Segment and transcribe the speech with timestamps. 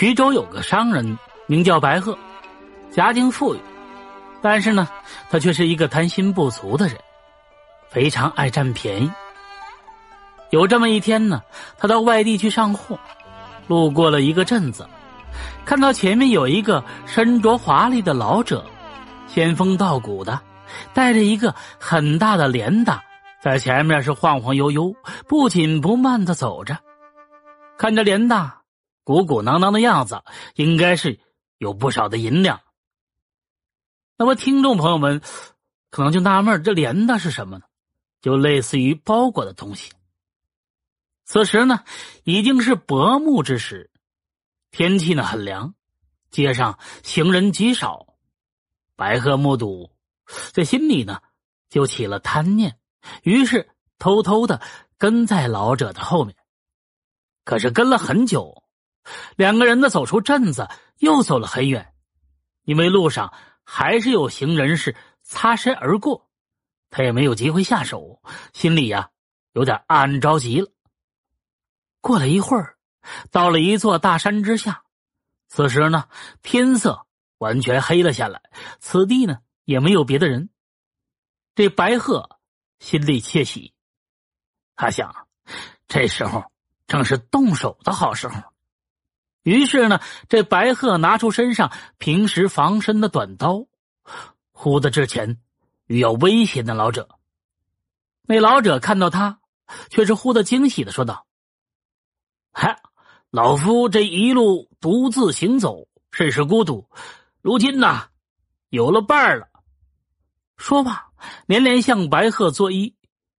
[0.00, 2.16] 徐州有个商人名叫白鹤，
[2.90, 3.58] 家境富裕，
[4.40, 4.88] 但是呢，
[5.28, 6.96] 他却是一个贪心不足的人，
[7.90, 9.10] 非常爱占便宜。
[10.48, 11.42] 有这么一天呢，
[11.76, 12.98] 他到外地去上货，
[13.66, 14.88] 路过了一个镇子，
[15.66, 18.64] 看到前面有一个身着华丽的老者，
[19.26, 20.40] 仙风道骨的，
[20.94, 22.98] 带着一个很大的镰刀，
[23.42, 24.94] 在前面是晃晃悠悠、
[25.28, 26.74] 不紧不慢的走着，
[27.76, 28.50] 看着镰刀。
[29.04, 30.22] 鼓鼓囊囊的样子，
[30.54, 31.18] 应该是
[31.58, 32.60] 有不少的银两。
[34.16, 35.22] 那么，听众朋友们
[35.90, 37.64] 可能就纳闷这连的是什么呢？
[38.20, 39.92] 就类似于包裹的东西。
[41.24, 41.84] 此时呢，
[42.24, 43.90] 已经是薄暮之时，
[44.70, 45.74] 天气呢很凉，
[46.30, 48.06] 街上行人极少。
[48.94, 49.90] 白鹤目睹，
[50.52, 51.22] 在心里呢
[51.70, 52.78] 就起了贪念，
[53.22, 54.60] 于是偷偷的
[54.98, 56.36] 跟在老者的后面。
[57.44, 58.62] 可是跟了很久。
[59.36, 61.94] 两个人呢，走出镇子，又走了很远，
[62.64, 63.32] 因为路上
[63.64, 66.28] 还是有行人是擦身而过，
[66.90, 68.22] 他也没有机会下手，
[68.52, 69.10] 心里呀
[69.52, 70.70] 有点暗暗着急了。
[72.00, 72.76] 过了一会儿，
[73.30, 74.84] 到了一座大山之下，
[75.48, 76.08] 此时呢
[76.42, 77.06] 天色
[77.38, 78.40] 完全黑了下来，
[78.78, 80.50] 此地呢也没有别的人。
[81.54, 82.38] 这白鹤
[82.78, 83.74] 心里窃喜，
[84.76, 85.28] 他想，
[85.86, 86.44] 这时候
[86.86, 88.40] 正是动手的好时候。
[89.42, 93.66] 于是呢，这白鹤拿出身上平时防身的短刀，
[94.52, 95.40] 呼的之前
[95.86, 97.08] 欲要威胁那老者。
[98.22, 99.40] 那老者看到他，
[99.88, 101.26] 却是忽的惊喜的说道
[102.52, 102.80] ：“嗨，
[103.30, 106.90] 老夫这一路独自行走，甚是孤独，
[107.40, 108.08] 如今呢，
[108.68, 109.48] 有了伴儿了。”
[110.58, 111.08] 说罢，
[111.46, 112.94] 连连向白鹤作揖，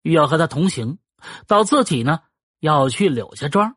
[0.00, 0.98] 欲要和他同行，
[1.46, 2.20] 到自己呢
[2.58, 3.76] 要去柳家庄。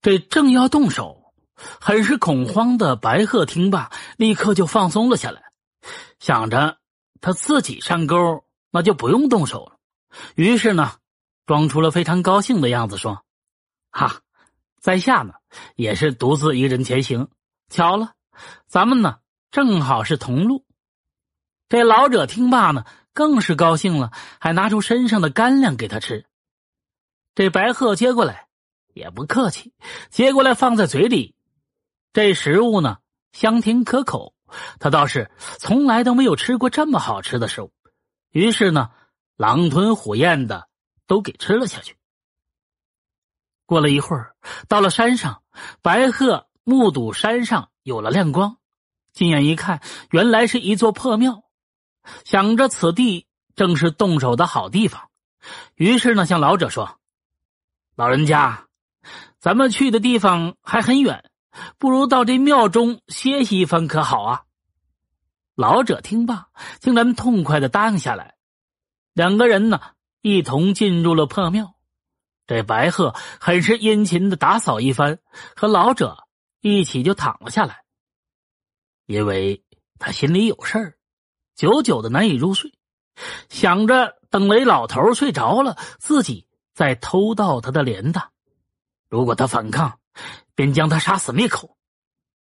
[0.00, 1.32] 这正要动手，
[1.80, 5.42] 很是恐慌的白鹤听罢，立刻就放松了下来，
[6.20, 6.78] 想着
[7.20, 9.76] 他自己上钩，那就不用动手了。
[10.36, 10.92] 于是呢，
[11.46, 13.24] 装出了非常高兴的样子，说
[13.90, 14.20] ：“哈，
[14.80, 15.34] 在下呢
[15.74, 17.28] 也是独自一人前行，
[17.68, 18.12] 巧了，
[18.66, 19.18] 咱们呢
[19.50, 20.64] 正好是同路。”
[21.68, 26.24] 这老者听罢呢，更是高兴了，还拿出身上的干粮给他吃。
[27.34, 28.47] 这白鹤接过来。
[28.94, 29.72] 也不客气，
[30.10, 31.34] 接过来放在嘴里。
[32.12, 32.98] 这食物呢，
[33.32, 34.34] 香甜可口，
[34.80, 37.72] 他倒是从来都没有吃过这么好吃的食物。
[38.30, 38.90] 于是呢，
[39.36, 40.68] 狼吞虎咽的
[41.06, 41.96] 都给吃了下去。
[43.66, 44.34] 过了一会儿，
[44.66, 45.42] 到了山上，
[45.82, 48.56] 白鹤目睹山上有了亮光，
[49.12, 51.44] 近眼一看，原来是一座破庙。
[52.24, 55.10] 想着此地正是动手的好地方，
[55.74, 56.98] 于是呢，向老者说
[57.94, 58.64] ：“老人家。”
[59.40, 61.30] 咱们去的地方还很远，
[61.78, 64.42] 不如到这庙中歇息一番，可好啊？
[65.54, 66.48] 老者听罢，
[66.80, 68.34] 竟然痛快的答应下来。
[69.12, 69.80] 两个人呢，
[70.22, 71.74] 一同进入了破庙。
[72.46, 75.18] 这白鹤很是殷勤的打扫一番，
[75.54, 76.16] 和老者
[76.60, 77.82] 一起就躺了下来，
[79.06, 79.62] 因为
[79.98, 80.98] 他心里有事儿，
[81.54, 82.72] 久久的难以入睡，
[83.48, 88.32] 想着等雷老头睡着了，自己再偷盗他的镰刀。
[89.08, 89.98] 如果他反抗，
[90.54, 91.76] 便将他杀死灭口。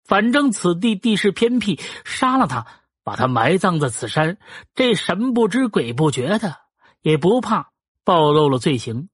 [0.04, 2.66] 反正此地地势偏僻，杀了他，
[3.02, 4.38] 把他埋葬在此山，
[4.74, 6.56] 这神不知鬼不觉的，
[7.00, 7.72] 也不怕
[8.04, 9.08] 暴露了罪行。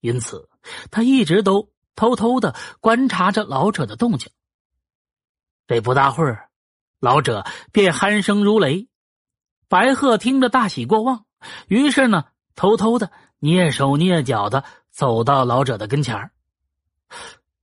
[0.00, 0.48] 因此，
[0.90, 4.30] 他一直都偷偷的观察着老者的动静。
[5.66, 6.48] 这不大会儿，
[7.00, 8.88] 老者便鼾声如雷。
[9.68, 11.24] 白鹤听着大喜过望，
[11.66, 13.10] 于是呢，偷偷的
[13.40, 16.32] 蹑手蹑脚的走到老者的跟前儿。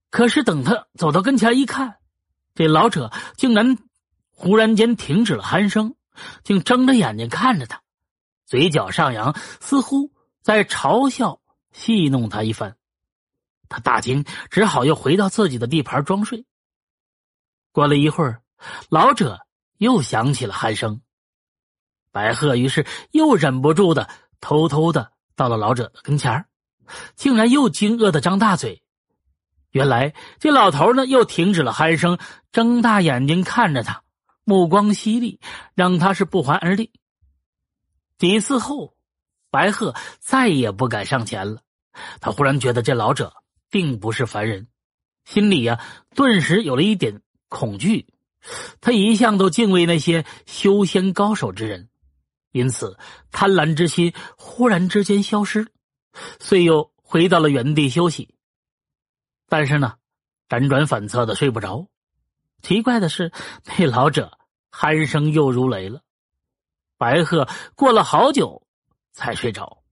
[0.10, 1.98] 可是等他走到跟前一看，
[2.56, 3.78] 这老者竟然
[4.32, 5.96] 忽然间停止了鼾声，
[6.44, 7.82] 竟睁着眼睛看着他，
[8.46, 10.12] 嘴角上扬，似乎
[10.42, 12.76] 在嘲笑戏弄他一番。
[13.68, 16.46] 他大惊，只好又回到自己的地盘装睡。
[17.72, 18.42] 过了一会儿，
[18.90, 19.40] 老者
[19.78, 21.02] 又响起了鼾声，
[22.12, 24.10] 白鹤于是又忍不住的
[24.42, 26.48] 偷偷的到了老者的跟前
[27.16, 28.82] 竟然又惊愕的张大嘴。
[29.72, 32.18] 原来这老头呢，又停止了鼾声，
[32.52, 34.04] 睁大眼睛看着他，
[34.44, 35.40] 目光犀利，
[35.76, 36.92] 让他是不寒而栗。
[38.18, 38.96] 几次后，
[39.52, 41.62] 白鹤再也不敢上前了。
[42.20, 43.34] 他忽然觉得这老者
[43.70, 44.68] 并不是凡人，
[45.26, 45.80] 心里呀
[46.16, 48.08] 顿时有了一点恐惧。
[48.82, 51.90] 他一向都敬畏那些修仙高手之人，
[52.52, 52.98] 因此
[53.32, 55.68] 贪婪之心忽然之间消失，
[56.40, 58.34] 遂又回到了原地休息。
[59.50, 59.96] 但是呢，
[60.48, 61.88] 辗转反侧的睡不着。
[62.62, 63.32] 奇怪的是，
[63.66, 64.38] 那老者
[64.72, 66.02] 鼾声又如雷了。
[66.98, 68.68] 白鹤过了好久
[69.12, 69.84] 才睡着。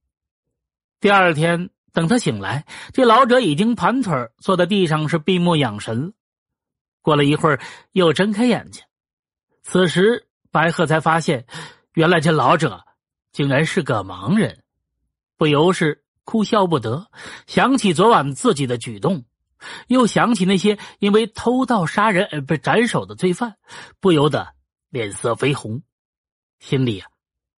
[1.00, 6.12] 第二天，等他醒来，这老者已经盘腿坐在地上，是闭目养神。
[7.00, 7.60] 过了一会儿，
[7.92, 8.82] 又睁开眼睛。
[9.62, 11.46] 此时，白鹤才发现，
[11.94, 12.84] 原来这老者
[13.32, 14.62] 竟然是个盲人，
[15.36, 17.08] 不由是哭笑不得。
[17.46, 19.24] 想起昨晚自己的举动，
[19.86, 23.56] 又想起那些因为偷盗杀人而被斩首的罪犯，
[24.00, 24.54] 不由得
[24.90, 25.82] 脸色绯红。
[26.58, 27.10] 心里啊，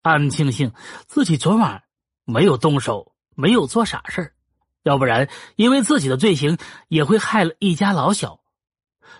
[0.03, 0.73] 暗庆幸
[1.07, 1.85] 自己昨晚
[2.25, 4.35] 没有动手，没有做傻事
[4.83, 6.59] 要不然因为自己的罪行
[6.89, 8.41] 也会害了一家老小。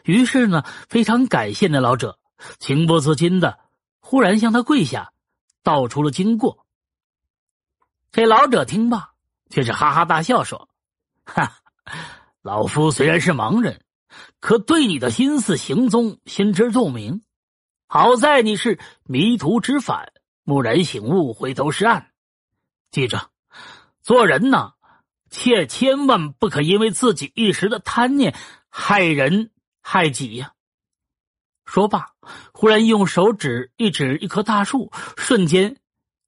[0.05, 2.19] 于是呢，非常感谢那老者，
[2.59, 3.59] 情不自禁的
[3.99, 5.13] 忽然向他跪下，
[5.63, 6.67] 道出了经过。
[8.13, 9.13] 这老者听罢，
[9.51, 10.69] 却是哈哈大笑说
[11.25, 11.59] ：“哈，
[12.43, 13.83] 老夫虽然是盲人，
[14.41, 17.23] 可对你的心思行踪心知肚明。”
[17.93, 20.13] 好在你是迷途知返，
[20.45, 22.13] 蓦然醒悟，回头是岸。
[22.93, 23.31] 记着，
[24.01, 24.75] 做人呢，
[25.29, 28.37] 切千万不可因为自己一时的贪念
[28.69, 29.51] 害人
[29.83, 30.53] 害己呀！
[31.65, 32.13] 说罢，
[32.53, 35.77] 忽然用手指一指一棵大树，瞬间，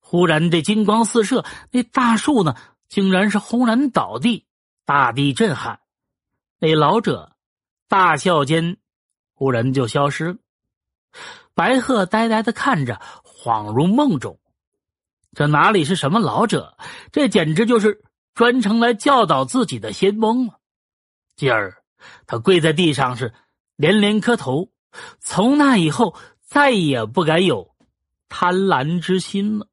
[0.00, 2.56] 忽然这金光四射，那大树呢，
[2.88, 4.46] 竟然是轰然倒地，
[4.84, 5.78] 大地震撼。
[6.64, 7.34] 那老者
[7.88, 8.76] 大笑间，
[9.34, 10.36] 忽然就消失了。
[11.54, 14.38] 白鹤呆呆的看着，恍如梦中。
[15.32, 16.76] 这哪里是什么老者？
[17.10, 20.60] 这简直就是专程来教导自己的仙翁了。
[21.34, 21.82] 继而，
[22.28, 23.34] 他跪在地上是
[23.74, 24.70] 连连磕头。
[25.18, 27.74] 从那以后，再也不敢有
[28.28, 29.66] 贪婪之心了。